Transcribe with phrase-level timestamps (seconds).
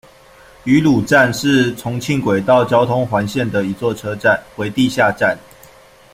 [0.63, 5.37] 渝鲁站是重庆轨道交通环线的一座车站，为地下站。